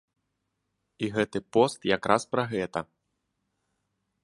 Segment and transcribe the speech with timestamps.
[1.07, 2.79] І гэты пост як раз пра гэта.